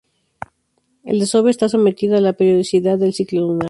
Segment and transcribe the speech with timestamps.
[1.03, 3.59] El desove está sometido a la periodicidad del ciclo lunar.